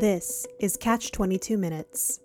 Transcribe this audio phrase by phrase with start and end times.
[0.00, 2.20] This is Catch 22 Minutes.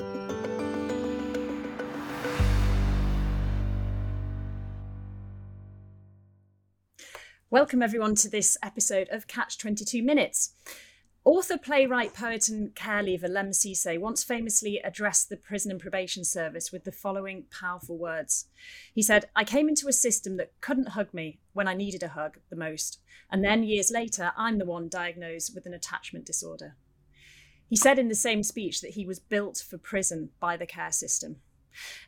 [7.49, 10.53] Welcome, everyone, to this episode of Catch 22 Minutes.
[11.25, 16.23] Author, playwright, poet, and care leaver Lemn Sissay once famously addressed the Prison and Probation
[16.23, 18.46] Service with the following powerful words.
[18.94, 22.07] He said, I came into a system that couldn't hug me when I needed a
[22.07, 23.00] hug the most.
[23.30, 26.78] And then years later, I'm the one diagnosed with an attachment disorder.
[27.68, 30.92] He said in the same speech that he was built for prison by the care
[30.92, 31.37] system.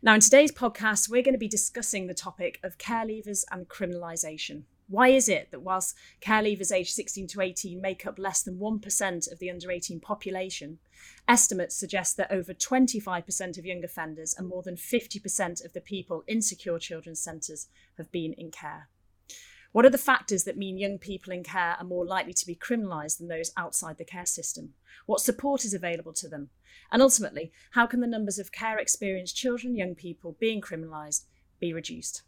[0.01, 3.67] Now, in today's podcast, we're going to be discussing the topic of care leavers and
[3.67, 4.63] criminalisation.
[4.89, 8.59] Why is it that whilst care leavers aged 16 to 18 make up less than
[8.59, 10.79] 1% of the under 18 population,
[11.27, 16.23] estimates suggest that over 25% of young offenders and more than 50% of the people
[16.27, 18.87] in secure children's centres have been in care?
[19.71, 22.55] What are the factors that mean young people in care are more likely to be
[22.55, 24.73] criminalised than those outside the care system?
[25.05, 26.49] What support is available to them?
[26.91, 31.25] And ultimately, how can the numbers of care experienced children young people being criminalised
[31.59, 32.23] be reduced?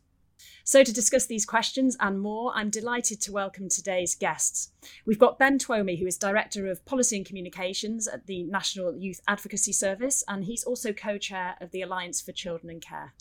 [0.63, 4.72] So, to discuss these questions and more, I'm delighted to welcome today's guests.
[5.06, 9.19] We've got Ben Twomey, who is Director of Policy and Communications at the National Youth
[9.28, 13.13] Advocacy Service, and he's also co chair of the Alliance for Children in Care.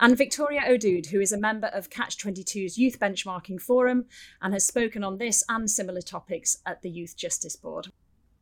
[0.00, 4.06] And Victoria Odood, who is a member of Catch 22's Youth Benchmarking Forum
[4.40, 7.88] and has spoken on this and similar topics at the Youth Justice Board.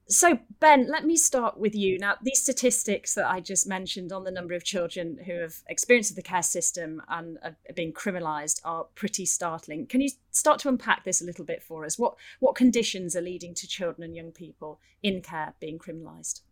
[0.09, 1.99] So, Ben, let me start with you.
[1.99, 6.15] Now, these statistics that I just mentioned on the number of children who have experienced
[6.15, 9.87] the care system and are being criminalised are pretty startling.
[9.87, 11.99] Can you start to unpack this a little bit for us?
[11.99, 16.43] What what conditions are leading to children and young people in care being criminalised?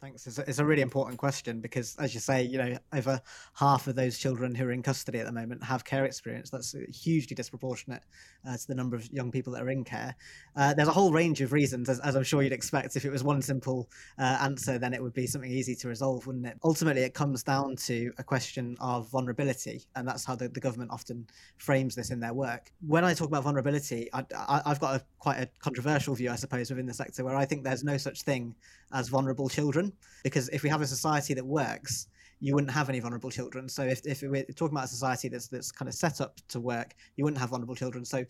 [0.00, 0.26] Thanks.
[0.26, 3.20] It's a, it's a, really important question because, as you say, you know, over
[3.52, 6.48] half of those children who are in custody at the moment have care experience.
[6.48, 8.04] That's hugely disproportionate
[8.48, 10.16] uh, to the number of young people that are in care.
[10.56, 12.96] Uh, there's a whole range of reasons, as, as, I'm sure you'd expect.
[12.96, 16.26] If it was one simple uh, answer, then it would be something easy to resolve,
[16.26, 16.56] wouldn't it?
[16.64, 20.90] Ultimately, it comes down to a question of vulnerability, and that's how the, the government
[20.92, 21.26] often
[21.58, 22.72] frames this in their work.
[22.86, 26.70] When I talk about vulnerability, I, have got a, quite a controversial view, I suppose,
[26.70, 28.54] within the sector, where I think there's no such thing
[28.92, 29.89] as vulnerable children.
[30.22, 32.08] Because if we have a society that works,
[32.40, 33.68] you wouldn't have any vulnerable children.
[33.68, 36.60] So if, if we're talking about a society that's that's kind of set up to
[36.60, 38.04] work, you wouldn't have vulnerable children.
[38.04, 38.24] So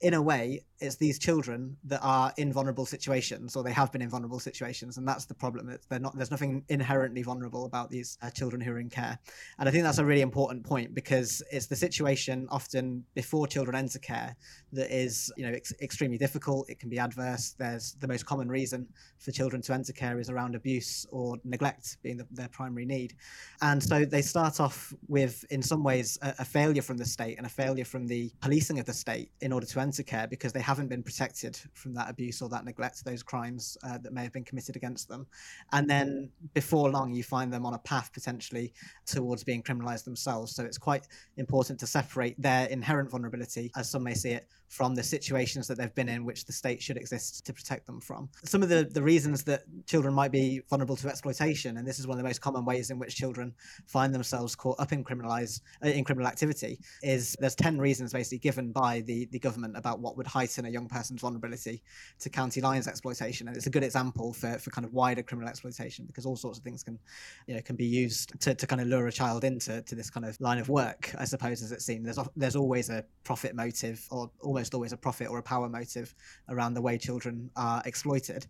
[0.00, 4.00] in a way, it's these children that are in vulnerable situations, or they have been
[4.00, 5.76] in vulnerable situations, and that's the problem.
[5.88, 6.16] They're not.
[6.16, 9.18] There's nothing inherently vulnerable about these uh, children who are in care,
[9.58, 13.74] and I think that's a really important point because it's the situation often before children
[13.74, 14.36] enter care
[14.72, 16.70] that is, you know, ex- extremely difficult.
[16.70, 17.56] It can be adverse.
[17.58, 18.86] There's the most common reason
[19.18, 23.14] for children to enter care is around abuse or neglect being the, their primary need,
[23.62, 27.36] and so they start off with, in some ways, a, a failure from the state
[27.36, 30.52] and a failure from the policing of the state in order to enter care because
[30.52, 34.22] they haven't been protected from that abuse or that neglect, those crimes uh, that may
[34.22, 35.26] have been committed against them.
[35.72, 38.72] And then before long, you find them on a path potentially
[39.06, 40.54] towards being criminalized themselves.
[40.54, 44.94] So it's quite important to separate their inherent vulnerability, as some may see it, from
[44.94, 48.28] the situations that they've been in, which the state should exist to protect them from.
[48.44, 52.06] Some of the, the reasons that children might be vulnerable to exploitation, and this is
[52.06, 53.54] one of the most common ways in which children
[53.86, 58.38] find themselves caught up in criminalize uh, in criminal activity, is there's 10 reasons basically
[58.38, 61.82] given by the, the government about what would heighten a young person's vulnerability
[62.18, 63.48] to county lines exploitation.
[63.48, 66.58] And it's a good example for, for kind of wider criminal exploitation because all sorts
[66.58, 66.98] of things can,
[67.46, 70.10] you know, can be used to, to kind of lure a child into to this
[70.10, 72.04] kind of line of work, I suppose, as it seems.
[72.04, 75.68] There's, there's always a profit motive or almost almost always a profit or a power
[75.68, 76.12] motive
[76.48, 78.44] around the way children are exploited.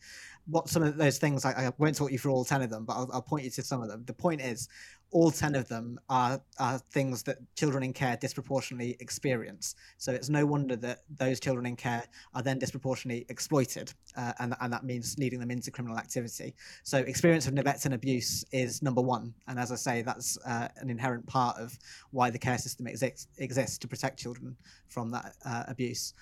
[0.46, 2.86] What some of those things, I, I won't talk you through all 10 of them,
[2.86, 4.04] but I'll, I'll, point you to some of them.
[4.06, 4.70] The point is,
[5.10, 9.74] all 10 of them are, are things that children in care disproportionately experience.
[9.96, 12.04] So it's no wonder that those children in care
[12.34, 16.54] are then disproportionately exploited, uh, and, and that means leading them into criminal activity.
[16.82, 19.34] So experience of neglect and abuse is number one.
[19.46, 21.78] And as I say, that's uh, an inherent part of
[22.10, 24.56] why the care system exists, exists to protect children
[24.88, 26.12] from that uh, abuse.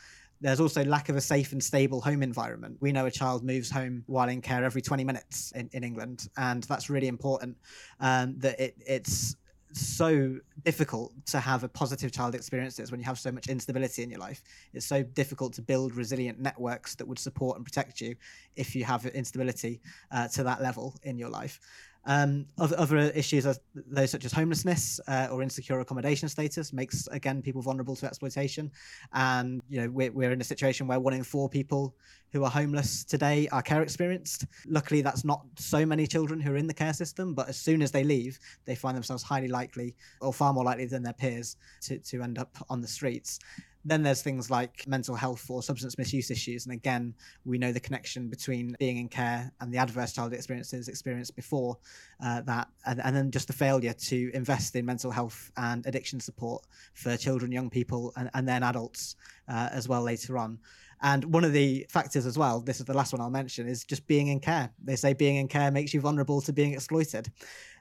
[0.41, 2.77] There's also lack of a safe and stable home environment.
[2.81, 6.29] We know a child moves home while in care every 20 minutes in, in England,
[6.37, 7.57] and that's really important.
[8.01, 9.37] Um, that it, it's
[9.73, 14.11] so difficult to have a positive child experiences when you have so much instability in
[14.11, 14.43] your life.
[14.73, 18.17] It's so difficult to build resilient networks that would support and protect you
[18.57, 19.81] if you have instability
[20.11, 21.61] uh, to that level in your life.
[22.07, 27.09] Um, other, other issues, are those such as homelessness uh, or insecure accommodation status, makes
[27.09, 28.71] again people vulnerable to exploitation.
[29.13, 31.97] And you know we're, we're in a situation where one in four people
[32.33, 34.47] who are homeless today are care experienced.
[34.67, 37.83] Luckily, that's not so many children who are in the care system, but as soon
[37.83, 41.57] as they leave, they find themselves highly likely, or far more likely than their peers,
[41.83, 43.39] to, to end up on the streets
[43.87, 46.67] Then there's things like mental health or substance misuse issues.
[46.67, 50.89] And again, we know the connection between being in care and the adverse child experiences
[50.89, 51.79] experienced before
[52.21, 52.67] uh, that.
[52.85, 57.17] And, and then just the failure to invest in mental health and addiction support for
[57.17, 59.15] children, young people, and, and then adults
[59.49, 60.59] uh, as well later on.
[61.03, 63.85] And one of the factors as well, this is the last one I'll mention, is
[63.85, 64.71] just being in care.
[64.83, 67.31] They say being in care makes you vulnerable to being exploited.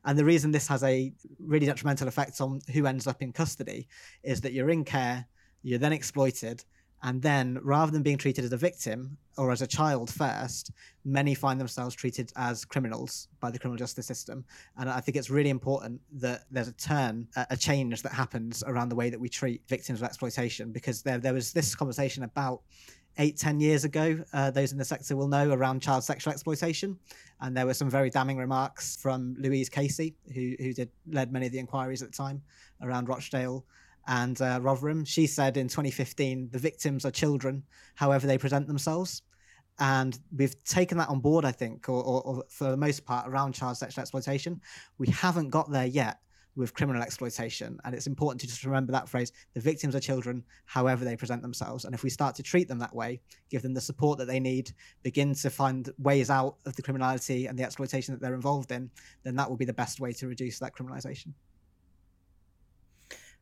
[0.04, 3.88] And the reason this has a really detrimental effect on who ends up in custody
[4.22, 5.25] is that you're in care,
[5.66, 6.64] you're then exploited,
[7.02, 10.72] and then rather than being treated as a victim or as a child first,
[11.04, 14.46] many find themselves treated as criminals by the criminal justice system.
[14.78, 18.90] And I think it's really important that there's a turn, a change that happens around
[18.90, 22.62] the way that we treat victims of exploitation, because there, there was this conversation about
[23.18, 26.98] eight, ten years ago, uh, those in the sector will know around child sexual exploitation.
[27.42, 31.46] And there were some very damning remarks from Louise Casey, who, who did led many
[31.46, 32.42] of the inquiries at the time
[32.82, 33.66] around Rochdale
[34.07, 35.06] and uh, Rotherham.
[35.06, 37.63] She said in 2015, the victims are children,
[37.96, 39.22] however they present themselves.
[39.80, 43.28] And we've taken that on board, I think, or, or, or for the most part,
[43.28, 44.62] around child sexual exploitation.
[44.98, 46.19] We haven't got there yet
[46.56, 47.78] with criminal exploitation.
[47.84, 51.42] And it's important to just remember that phrase the victims are children, however they present
[51.42, 51.86] themselves.
[51.86, 53.19] And if we start to treat them that way,
[53.50, 54.72] give them the support that they need,
[55.04, 58.90] begin to find ways out of the criminality and the exploitation that they're involved in,
[59.24, 61.34] then that will be the best way to reduce that criminalisation.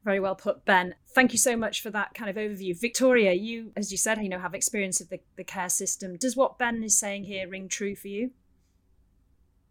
[0.03, 0.95] Very well put, Ben.
[1.15, 2.79] Thank you so much for that kind of overview.
[2.79, 6.17] Victoria, you, as you said, you know, have experience of the, the care system.
[6.17, 8.31] Does what Ben is saying here ring true for you?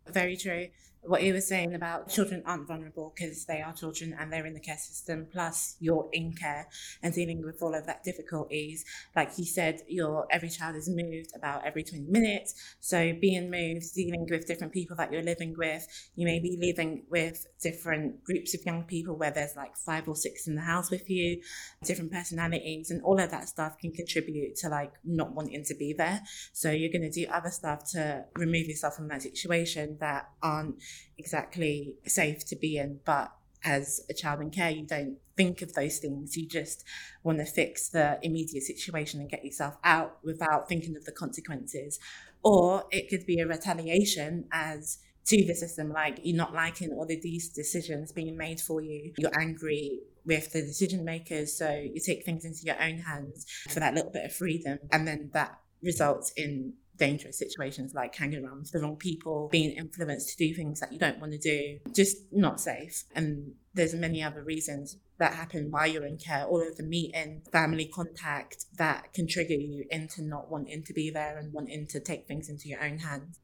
[0.07, 0.69] Very true
[1.05, 4.55] what he was saying about children aren't vulnerable because they are children and they're in
[4.55, 6.69] the care system, plus you're in care
[7.03, 8.85] and dealing with all of that difficulties.
[9.17, 12.55] Like he said, your every child is moved about every 20 minutes.
[12.81, 17.03] So being moved, dealing with different people that you're living with, you may be living
[17.11, 20.91] with different groups of young people where there's like five or six in the house
[20.91, 21.41] with you,
[21.85, 25.93] different personalities, and all of that stuff can contribute to like not wanting to be
[25.93, 26.23] there.
[26.53, 30.77] So you're going to do other stuff to remove yourself from that situation that aren't
[31.19, 33.01] exactly safe to be in.
[33.05, 33.33] But
[33.65, 36.37] as a child in care, you don't think of those things.
[36.37, 36.85] You just
[37.23, 41.99] want to fix the immediate situation and get yourself out without thinking of the consequences.
[42.43, 47.05] Or it could be a retaliation as to the system, like you're not liking all
[47.05, 49.13] of these decisions being made for you.
[49.17, 53.79] You're angry with the decision makers, so you take things into your own hands for
[53.79, 58.61] that little bit of freedom, and then that results in dangerous situations like hanging around
[58.61, 61.79] with the wrong people, being influenced to do things that you don't want to do,
[61.93, 63.03] just not safe.
[63.17, 67.43] And there's many other reasons that happen while you're in care, all of the meeting,
[67.51, 71.99] family contact that can trigger you into not wanting to be there and wanting to
[71.99, 73.41] take things into your own hands.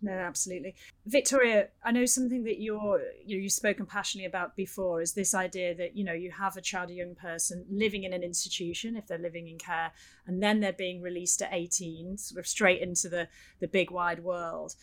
[0.00, 0.74] No, absolutely.
[1.06, 5.34] Victoria, I know something that you're you know, you've spoken passionately about before is this
[5.34, 8.96] idea that you know you have a child, a young person living in an institution
[8.96, 9.92] if they're living in care,
[10.26, 13.28] and then they're being released at 18, sort of straight into the
[13.58, 14.76] the big wide world.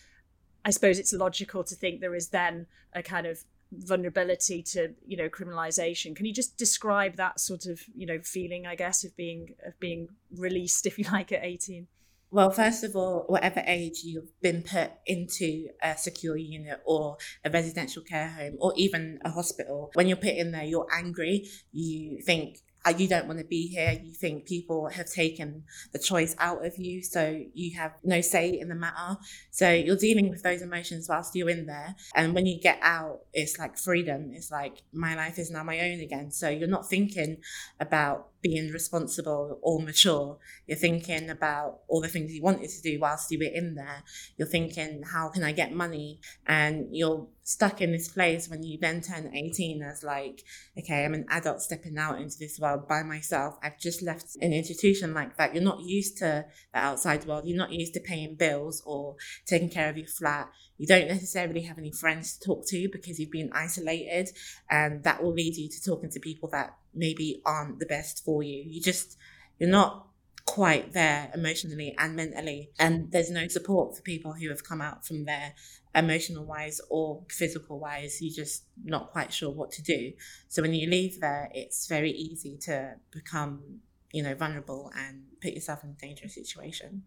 [0.65, 5.17] I suppose it's logical to think there is then a kind of vulnerability to you
[5.17, 9.13] know criminalization can you just describe that sort of you know feeling i guess of
[9.17, 10.07] being of being
[10.37, 11.87] released if you like at 18
[12.35, 17.15] well, first of all, whatever age you've been put into a secure unit or
[17.45, 21.47] a residential care home or even a hospital, when you're put in there, you're angry.
[21.71, 23.97] You think uh, you don't want to be here.
[24.03, 28.59] You think people have taken the choice out of you, so you have no say
[28.59, 29.17] in the matter.
[29.51, 31.95] So you're dealing with those emotions whilst you're in there.
[32.15, 34.31] And when you get out, it's like freedom.
[34.33, 36.31] It's like my life is now my own again.
[36.31, 37.37] So you're not thinking
[37.79, 40.37] about being responsible or mature.
[40.67, 44.03] You're thinking about all the things you wanted to do whilst you were in there.
[44.37, 46.19] You're thinking, how can I get money?
[46.45, 50.43] And you're stuck in this place when you then turn 18 as like,
[50.77, 53.55] okay, I'm an adult stepping out into this world by myself.
[53.63, 55.55] I've just left an institution like that.
[55.55, 57.47] You're not used to the outside world.
[57.47, 59.15] You're not used to paying bills or
[59.47, 60.51] taking care of your flat.
[60.77, 64.29] You don't necessarily have any friends to talk to because you've been isolated.
[64.69, 68.34] And that will lead you to talking to people that maybe aren't the best for
[68.43, 68.63] you.
[68.65, 69.17] You just,
[69.59, 70.07] you're not
[70.45, 72.69] quite there emotionally and mentally.
[72.79, 75.53] And there's no support for people who have come out from there
[75.93, 78.21] emotional wise or physical wise.
[78.21, 80.13] You're just not quite sure what to do.
[80.47, 83.79] So when you leave there, it's very easy to become,
[84.11, 87.03] you know, vulnerable and put yourself in a dangerous situation.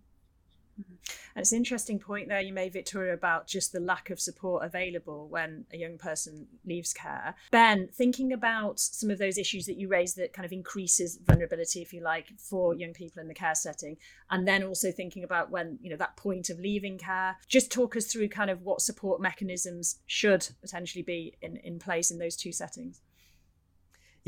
[0.80, 0.94] Mm-hmm.
[1.34, 4.64] And it's an interesting point there you made, Victoria, about just the lack of support
[4.64, 7.34] available when a young person leaves care.
[7.50, 11.80] Ben, thinking about some of those issues that you raised that kind of increases vulnerability,
[11.80, 13.96] if you like, for young people in the care setting,
[14.30, 17.96] and then also thinking about when, you know, that point of leaving care, just talk
[17.96, 22.36] us through kind of what support mechanisms should potentially be in, in place in those
[22.36, 23.00] two settings.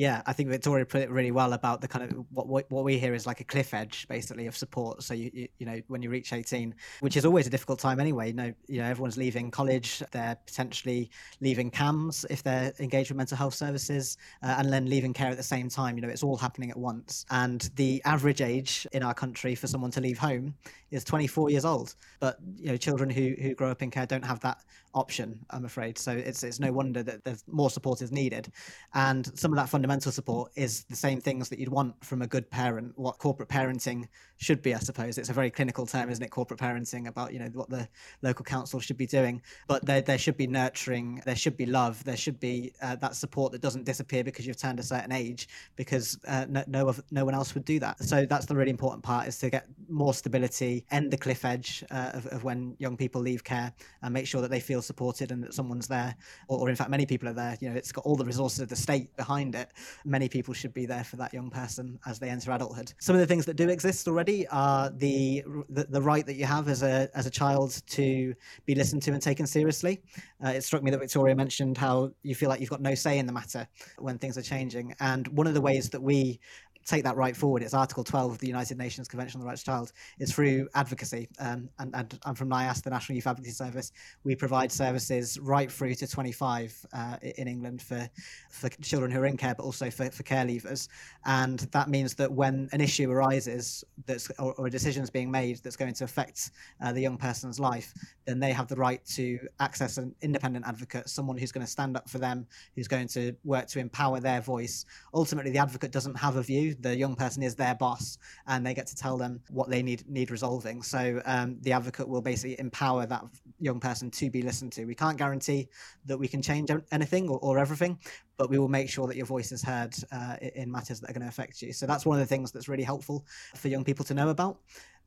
[0.00, 2.98] Yeah, I think Victoria put it really well about the kind of what what we
[2.98, 5.02] hear is like a cliff edge, basically, of support.
[5.02, 8.00] So you you, you know when you reach 18, which is always a difficult time
[8.00, 8.28] anyway.
[8.28, 11.10] You know, you know everyone's leaving college, they're potentially
[11.42, 15.36] leaving CAMHS if they're engaged with mental health services, uh, and then leaving care at
[15.36, 15.98] the same time.
[15.98, 17.26] You know, it's all happening at once.
[17.28, 20.54] And the average age in our country for someone to leave home
[20.90, 21.94] is 24 years old.
[22.20, 25.64] But you know, children who who grow up in care don't have that option, I'm
[25.64, 25.98] afraid.
[25.98, 28.52] So it's it's no wonder that there's more support is needed,
[28.94, 32.26] and some of that fundamental support is the same things that you'd want from a
[32.26, 32.92] good parent.
[32.96, 35.18] What corporate parenting should be, I suppose.
[35.18, 36.30] It's a very clinical term, isn't it?
[36.30, 37.88] Corporate parenting about you know what the
[38.22, 42.02] local council should be doing, but there there should be nurturing, there should be love,
[42.04, 45.48] there should be uh, that support that doesn't disappear because you've turned a certain age,
[45.76, 48.02] because uh, no no, no one else would do that.
[48.02, 51.84] So that's the really important part is to get more stability, end the cliff edge
[51.90, 54.86] uh, of, of when young people leave care, and make sure that they feel feel
[54.86, 56.14] supported and that someone's there,
[56.48, 57.56] or, or in fact, many people are there.
[57.60, 59.72] You know, it's got all the resources of the state behind it.
[60.04, 62.92] Many people should be there for that young person as they enter adulthood.
[63.00, 66.46] Some of the things that do exist already are the the, the right that you
[66.46, 68.34] have as a as a child to
[68.66, 70.02] be listened to and taken seriously.
[70.44, 73.18] Uh, it struck me that Victoria mentioned how you feel like you've got no say
[73.18, 73.66] in the matter
[73.98, 76.40] when things are changing, and one of the ways that we
[76.84, 79.60] take that right forward, it's Article 12 of the United Nations Convention on the Rights
[79.62, 81.28] of the Child, It's through advocacy.
[81.38, 83.92] Um, and, and I'm from NYAS, the National Youth Advocacy Service.
[84.24, 88.08] We provide services right through to 25 uh, in England for,
[88.50, 90.88] for children who are in care, but also for, for care leavers.
[91.26, 95.30] And that means that when an issue arises that's, or, or a decision is being
[95.30, 96.50] made that's going to affect
[96.82, 97.92] uh, the young person's life,
[98.24, 101.96] then they have the right to access an independent advocate, someone who's going to stand
[101.96, 104.86] up for them, who's going to work to empower their voice.
[105.14, 108.74] Ultimately, the advocate doesn't have a view the young person is their boss and they
[108.74, 110.82] get to tell them what they need need resolving.
[110.82, 113.24] So um, the advocate will basically empower that
[113.58, 114.84] young person to be listened to.
[114.84, 115.68] We can't guarantee
[116.06, 117.98] that we can change anything or, or everything,
[118.36, 121.12] but we will make sure that your voice is heard uh, in matters that are
[121.12, 121.72] going to affect you.
[121.72, 124.58] So that's one of the things that's really helpful for young people to know about.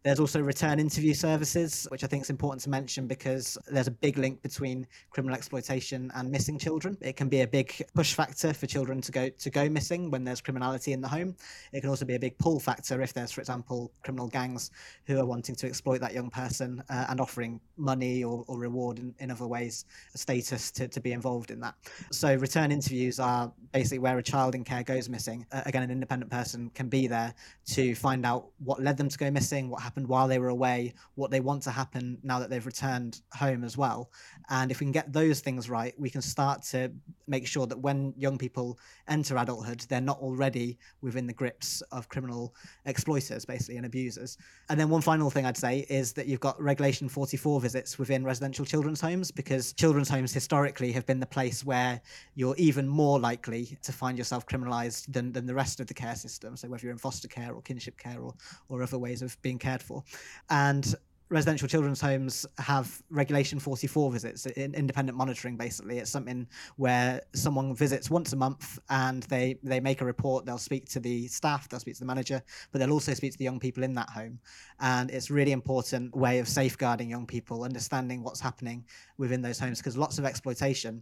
[0.03, 3.91] There's also return interview services, which I think is important to mention because there's a
[3.91, 6.97] big link between criminal exploitation and missing children.
[6.99, 10.25] It can be a big push factor for children to go to go missing when
[10.25, 11.37] there's criminality in the home.
[11.71, 14.71] It can also be a big pull factor if there's, for example, criminal gangs
[15.05, 18.99] who are wanting to exploit that young person uh, and offering money or, or reward
[18.99, 21.75] in, in other ways, status to, to be involved in that.
[22.11, 25.45] So return interviews are basically where a child in care goes missing.
[25.53, 27.33] Uh, again, an independent person can be there
[27.67, 30.49] to find out what led them to go missing, what happened happened while they were
[30.49, 34.09] away, what they want to happen now that they've returned home as well.
[34.49, 36.91] And if we can get those things right, we can start to
[37.27, 42.09] make sure that when young people enter adulthood, they're not already within the grips of
[42.09, 42.55] criminal
[42.87, 44.35] exploiters, basically, and abusers.
[44.69, 48.23] And then one final thing I'd say is that you've got Regulation 44 visits within
[48.23, 52.01] residential children's homes because children's homes historically have been the place where
[52.33, 56.15] you're even more likely to find yourself criminalized than, than the rest of the care
[56.15, 56.57] system.
[56.57, 58.33] So whether you're in foster care or kinship care or,
[58.69, 60.03] or other ways of being cared for.
[60.49, 60.95] And
[61.33, 65.97] residential children's homes have regulation 44 visits independent monitoring basically.
[65.97, 70.45] It's something where someone visits once a month and they they make a report.
[70.45, 73.37] They'll speak to the staff they'll speak to the manager but they'll also speak to
[73.37, 74.39] the young people in that home.
[74.79, 78.85] And it's really important way of safeguarding young people understanding what's happening
[79.17, 81.01] within those homes because lots of exploitation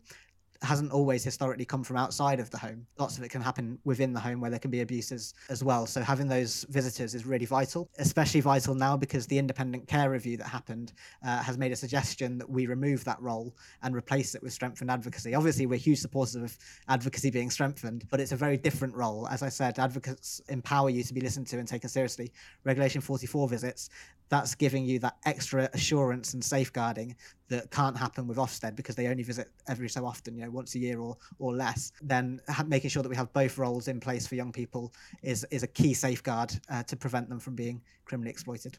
[0.62, 2.86] hasn't always historically come from outside of the home.
[2.98, 5.88] Lots of it can happen within the home where there can be abuses as well.
[5.88, 10.38] So having those visitors is really vital, especially vital now because the independent care review
[10.38, 10.94] that happened
[11.26, 14.92] uh, has made a suggestion that we remove that role and replace it with strengthened
[14.92, 15.34] advocacy.
[15.34, 16.56] Obviously, we're huge supporters of
[16.88, 19.28] advocacy being strengthened, but it's a very different role.
[19.30, 22.32] As I said, advocates empower you to be listened to and taken seriously.
[22.64, 23.90] Regulation 44 visits,
[24.30, 27.16] that's giving you that extra assurance and safeguarding
[27.52, 30.74] that can't happen with Ofsted because they only visit every so often, you know, once
[30.76, 31.92] a year or or less.
[32.02, 35.46] Then ha- making sure that we have both roles in place for young people is
[35.52, 38.78] is a key safeguard uh, to prevent them from being criminally exploited.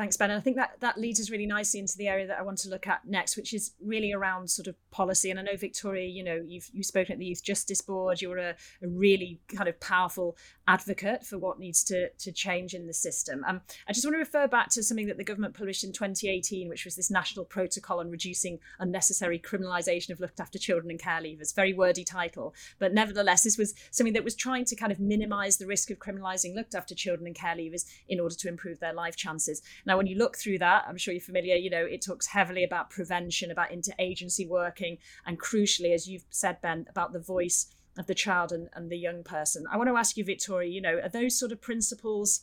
[0.00, 0.30] Thanks, Ben.
[0.30, 2.56] And I think that that leads us really nicely into the area that I want
[2.60, 5.30] to look at next, which is really around sort of policy.
[5.30, 8.22] And I know Victoria, you know, you've you've spoken at the Youth Justice Board.
[8.22, 12.86] You're a, a really kind of powerful advocate for what needs to to change in
[12.86, 13.44] the system.
[13.46, 16.70] Um, I just want to refer back to something that the government published in 2018,
[16.70, 21.20] which was this national protocol on reducing unnecessary criminalisation of looked after children and care
[21.20, 21.54] leavers.
[21.54, 25.58] Very wordy title, but nevertheless, this was something that was trying to kind of minimise
[25.58, 28.94] the risk of criminalising looked after children and care leavers in order to improve their
[28.94, 29.60] life chances.
[29.90, 32.62] Now, when you look through that, I'm sure you're familiar, you know, it talks heavily
[32.62, 37.66] about prevention, about interagency working, and crucially, as you've said, Ben, about the voice
[37.98, 39.64] of the child and, and the young person.
[39.68, 42.42] I want to ask you, Victoria, you know, are those sort of principles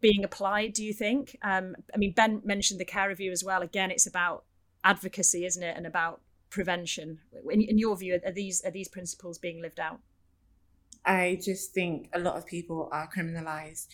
[0.00, 1.36] being applied, do you think?
[1.42, 3.60] Um, I mean, Ben mentioned the care review as well.
[3.60, 4.44] Again, it's about
[4.82, 5.76] advocacy, isn't it?
[5.76, 7.18] And about prevention.
[7.50, 10.00] In, in your view, are these are these principles being lived out?
[11.04, 13.88] I just think a lot of people are criminalized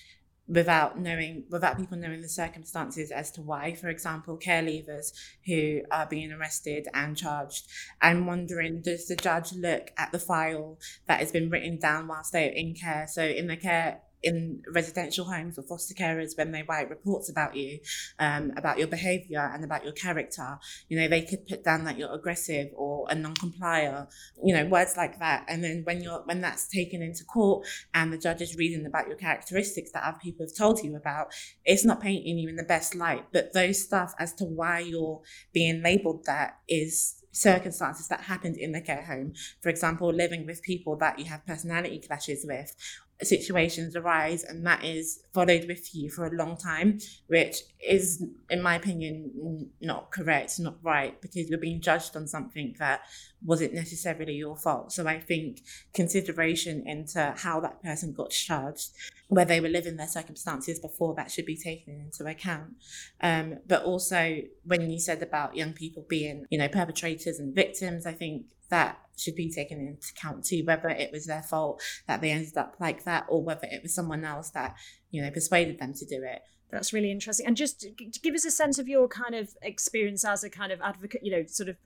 [0.48, 3.74] without knowing without people knowing the circumstances as to why.
[3.74, 5.12] For example care leavers
[5.46, 7.66] who are being arrested and charged
[8.00, 12.32] i'm wondering does the judge look at the file that has been written down whilst
[12.32, 13.06] they're in care?
[13.08, 17.54] So in the care in residential homes or foster carers when they write reports about
[17.54, 17.78] you,
[18.18, 20.58] um, about your behaviour and about your character.
[20.88, 24.08] You know, they could put down that you're aggressive or a non-complier,
[24.42, 25.44] you know, words like that.
[25.48, 29.06] And then when you're when that's taken into court and the judge is reading about
[29.06, 31.28] your characteristics that other people have told you about,
[31.64, 33.26] it's not painting you in the best light.
[33.32, 38.72] But those stuff as to why you're being labelled that is circumstances that happened in
[38.72, 39.34] the care home.
[39.60, 42.74] For example, living with people that you have personality clashes with,
[43.22, 48.62] situations arise and that is followed with you for a long time, which is, in
[48.62, 53.02] my opinion, not correct, not right, because you're being judged on something that
[53.46, 54.92] wasn't necessarily your fault.
[54.92, 55.62] So I think
[55.94, 58.90] consideration into how that person got charged,
[59.28, 62.74] where they were living their circumstances before, that should be taken into account.
[63.20, 68.04] Um, but also, when you said about young people being, you know, perpetrators and victims,
[68.04, 72.20] I think that should be taken into account too, whether it was their fault that
[72.20, 74.74] they ended up like that or whether it was someone else that,
[75.10, 76.42] you know, persuaded them to do it.
[76.70, 77.46] That's really interesting.
[77.46, 77.86] And just
[78.22, 81.30] give us a sense of your kind of experience as a kind of advocate, you
[81.30, 81.76] know, sort of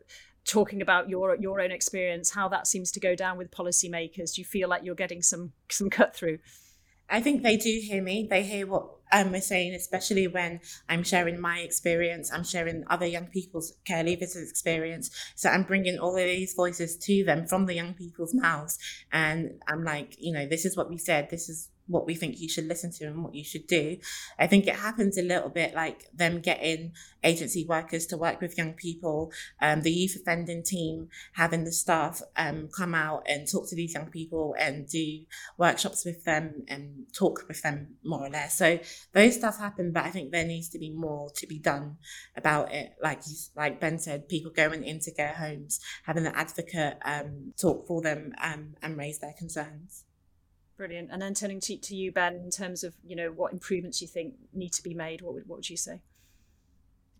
[0.44, 4.34] talking about your your own experience, how that seems to go down with policymakers.
[4.34, 6.38] Do you feel like you're getting some some cut through?
[7.10, 8.28] I think they do hear me.
[8.30, 13.26] They hear what I'm saying, especially when I'm sharing my experience, I'm sharing other young
[13.26, 15.10] people's care leavers' experience.
[15.34, 18.78] So I'm bringing all of these voices to them from the young people's mouths.
[19.10, 21.30] And I'm like, you know, this is what we said.
[21.30, 23.96] This is what we think you should listen to and what you should do.
[24.38, 26.92] I think it happens a little bit like them getting
[27.22, 32.22] agency workers to work with young people, um, the youth offending team having the staff
[32.36, 35.20] um, come out and talk to these young people and do
[35.58, 38.56] workshops with them and talk with them more or less.
[38.56, 38.78] So
[39.12, 41.96] those stuff happen, but I think there needs to be more to be done
[42.36, 42.94] about it.
[43.02, 43.20] Like
[43.56, 48.32] like Ben said, people going into care homes, having an advocate um, talk for them
[48.40, 50.04] um, and raise their concerns.
[50.80, 51.10] Brilliant.
[51.12, 54.08] And then turning to, to you, Ben, in terms of you know what improvements you
[54.08, 56.00] think need to be made, what would what would you say?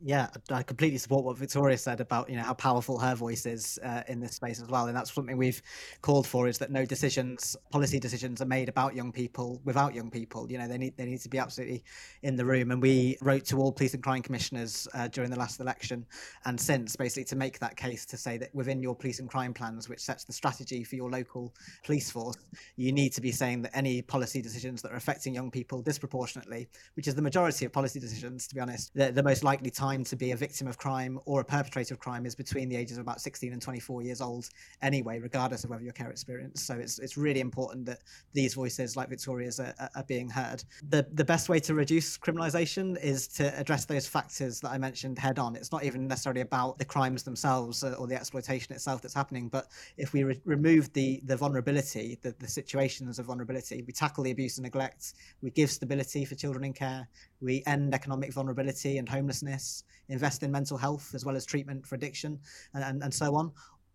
[0.03, 3.79] Yeah, I completely support what Victoria said about you know how powerful her voice is
[3.83, 5.63] uh, in this space as well, and that's something we've
[6.03, 10.11] called for is that no decisions, policy decisions, are made about young people without young
[10.11, 10.51] people.
[10.51, 11.85] You know they need they need to be absolutely
[12.23, 15.39] in the room, and we wrote to all police and crime commissioners uh, during the
[15.39, 16.07] last election
[16.45, 19.53] and since basically to make that case to say that within your police and crime
[19.53, 22.37] plans, which sets the strategy for your local police force,
[22.77, 26.69] you need to be saying that any policy decisions that are affecting young people disproportionately,
[26.95, 29.90] which is the majority of policy decisions, to be honest, the, the most likely time
[29.91, 32.77] time to be a victim of crime or a perpetrator of crime is between the
[32.77, 34.49] ages of about 16 and 24 years old
[34.83, 36.63] anyway, regardless of whether your care experience.
[36.63, 37.99] So it's it's really important that
[38.33, 40.63] these voices, like Victoria's, are, are being heard.
[40.89, 45.19] The the best way to reduce criminalisation is to address those factors that I mentioned
[45.19, 45.57] head on.
[45.57, 49.67] It's not even necessarily about the crimes themselves or the exploitation itself that's happening, but
[49.97, 54.31] if we re- remove the the vulnerability, the, the situations of vulnerability, we tackle the
[54.31, 57.09] abuse and neglect, we give stability for children in care,
[57.41, 61.95] we end economic vulnerability and homelessness, invest in mental health as well as treatment for
[61.95, 62.39] addiction,
[62.75, 63.53] and, and, and so on.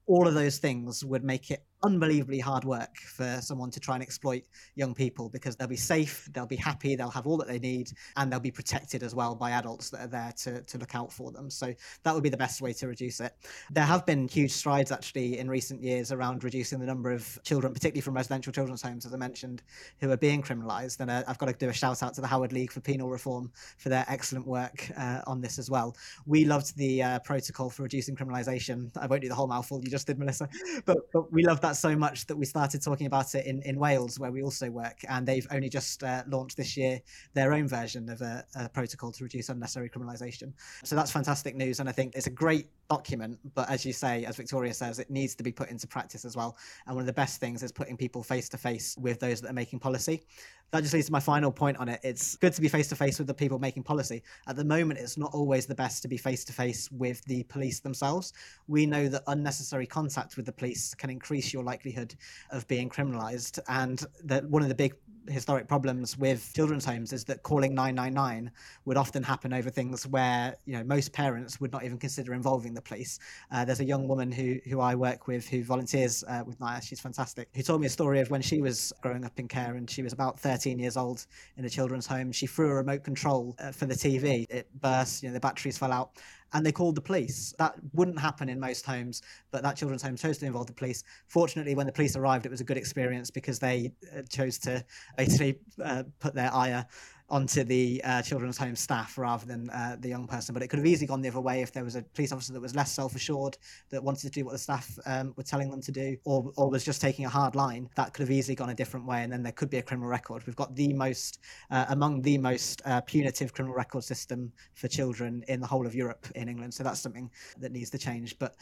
[0.08, 4.04] All of those things would make it unbelievably hard work for someone to try and
[4.04, 4.44] exploit
[4.76, 7.92] young people because they'll be safe, they'll be happy, they'll have all that they need,
[8.18, 11.12] and they'll be protected as well by adults that are there to, to look out
[11.12, 11.50] for them.
[11.50, 13.34] So that would be the best way to reduce it.
[13.72, 17.74] There have been huge strides actually in recent years around reducing the number of children,
[17.74, 19.62] particularly from residential children's homes, as I mentioned,
[20.00, 21.00] who are being criminalised.
[21.00, 23.10] And uh, I've got to do a shout out to the Howard League for Penal
[23.10, 25.96] Reform for their excellent work uh, on this as well.
[26.26, 28.90] We loved the uh, protocol for reducing criminalisation.
[28.98, 30.50] I won't do the whole mouthful you just did, Melissa,
[30.86, 33.80] but, but we love that so much that we started talking about it in, in
[33.80, 37.02] Wales, where we also work, and they've only just uh, launched this year
[37.34, 40.54] their own version of a, a, protocol to reduce unnecessary criminalisation.
[40.84, 43.40] So that's fantastic news, and I think it's a great document.
[43.54, 46.36] But as you say, as Victoria says, it needs to be put into practice as
[46.36, 46.58] well.
[46.86, 49.50] And one of the best things is putting people face to face with those that
[49.50, 50.24] are making policy
[50.72, 52.00] that just leads to my final point on it.
[52.04, 54.24] It's good to be face to face with the people making policy.
[54.48, 57.44] At the moment, it's not always the best to be face to face with the
[57.44, 58.34] police themselves.
[58.68, 62.16] We know that unnecessary contact with the police can increase your likelihood
[62.52, 63.60] of being criminalized.
[63.68, 64.96] And that one of the big
[65.28, 68.52] historic problems with children's homes is that calling 999
[68.86, 72.75] would often happen over things where you know most parents would not even consider involving
[72.76, 73.20] the police.
[73.52, 76.84] Uh, there's a young woman who who I work with who volunteers uh, with NYAS.
[76.84, 77.50] She's fantastic.
[77.56, 80.04] Who told me a story of when she was growing up in care and she
[80.04, 81.26] was about 13 years old
[81.58, 82.32] in a children's home.
[82.32, 84.46] She threw a remote control uh, for the TV.
[84.50, 85.24] It burst.
[85.24, 86.12] You know the batteries fell out
[86.56, 87.54] and they called the police.
[87.60, 91.04] That wouldn't happen in most homes, but that children's home chose to involve the police.
[91.28, 94.84] Fortunately, when the police arrived, it was a good experience because they uh, chose to
[95.18, 96.86] basically uh, put their ire
[97.30, 100.54] onto the uh, children's home staff rather than uh, the young person.
[100.54, 102.54] But it could have easily gone the other way if there was a police officer
[102.54, 103.58] that was less self-assured,
[103.90, 106.70] that wanted to do what the staff um, were telling them to do, or, or
[106.70, 107.90] was just taking a hard line.
[107.96, 110.10] That could have easily gone a different way, and then there could be a criminal
[110.10, 110.46] record.
[110.46, 111.40] We've got the most,
[111.72, 115.96] uh, among the most uh, punitive criminal record system for children in the whole of
[115.96, 116.74] Europe in England.
[116.74, 118.38] So that's something that needs to change.
[118.38, 118.56] But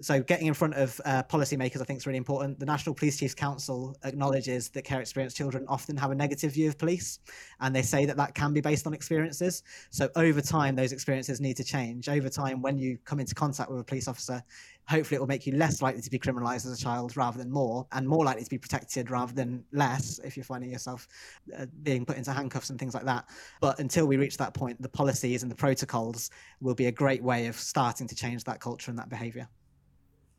[0.00, 2.58] so getting in front of uh, policymakers, I think, is really important.
[2.58, 6.68] The National Police Chiefs Council acknowledges that care experienced children often have a negative view
[6.68, 7.20] of police,
[7.60, 9.62] and they say that that can be based on experiences.
[9.90, 12.08] So over time, those experiences need to change.
[12.08, 14.42] Over time, when you come into contact with a police officer,
[14.88, 17.50] hopefully it will make you less likely to be criminalised as a child rather than
[17.50, 21.06] more, and more likely to be protected rather than less if you're finding yourself
[21.56, 23.28] uh, being put into handcuffs and things like that.
[23.60, 26.30] But until we reach that point, the policies and the protocols
[26.60, 29.48] will be a great way of starting to change that culture and that behaviour.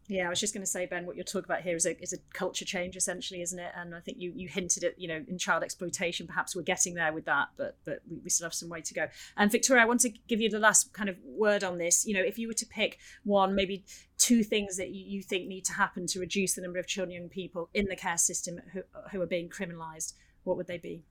[0.07, 1.99] Yeah, I was just going to say, Ben, what you're talking about here is a,
[1.99, 3.71] is a culture change, essentially, isn't it?
[3.75, 6.93] And I think you, you hinted at, you know, in child exploitation, perhaps we're getting
[6.93, 9.07] there with that, but but we, we still have some way to go.
[9.35, 12.05] And Victoria, I want to give you the last kind of word on this.
[12.05, 13.83] You know, if you were to pick one, maybe
[14.19, 17.15] two things that you, you think need to happen to reduce the number of children,
[17.15, 20.13] and young people in the care system who, who are being criminalised,
[20.43, 21.03] what would they be?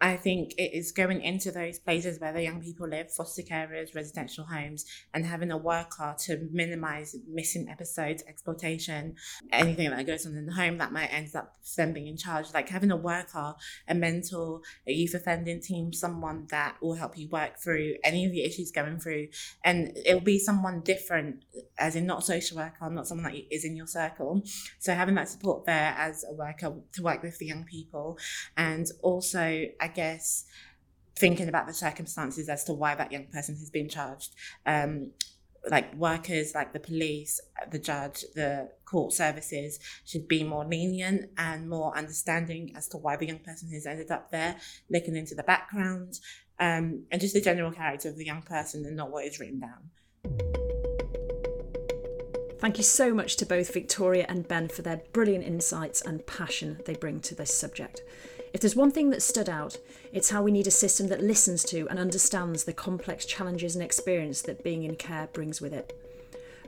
[0.00, 3.94] I think it is going into those places where the young people live, foster carers,
[3.94, 9.16] residential homes, and having a worker to minimize missing episodes, exploitation,
[9.50, 12.46] anything that goes on in the home that might end up them being in charge.
[12.54, 13.54] Like having a worker,
[13.88, 18.32] a mentor, a youth offending team, someone that will help you work through any of
[18.32, 19.28] the issues going through.
[19.64, 21.44] And it'll be someone different,
[21.78, 24.42] as in not social worker, not someone that is in your circle.
[24.78, 28.18] So having that support there as a worker to work with the young people.
[28.56, 30.44] And also, I guess,
[31.16, 34.34] thinking about the circumstances as to why that young person has been charged.
[34.66, 35.12] Um,
[35.68, 41.68] like workers, like the police, the judge, the court services should be more lenient and
[41.68, 44.56] more understanding as to why the young person has ended up there,
[44.90, 46.20] looking into the background,
[46.60, 49.60] um, and just the general character of the young person and not what is written
[49.60, 49.90] down.
[52.60, 56.80] Thank you so much to both Victoria and Ben for their brilliant insights and passion
[56.86, 58.02] they bring to this subject.
[58.52, 59.78] If there's one thing that stood out,
[60.12, 63.84] it's how we need a system that listens to and understands the complex challenges and
[63.84, 65.92] experience that being in care brings with it.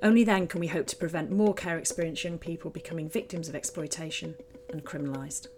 [0.03, 3.55] Only then can we hope to prevent more care experienced young people becoming victims of
[3.55, 4.35] exploitation
[4.71, 5.49] and criminalised.